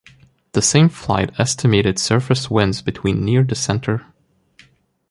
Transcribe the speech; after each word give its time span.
The 0.53 0.63
same 0.63 0.89
flight 0.89 1.31
estimated 1.39 1.99
surface 1.99 2.49
winds 2.49 2.81
between 2.81 3.23
near 3.23 3.43
the 3.43 3.53
center. 3.53 4.07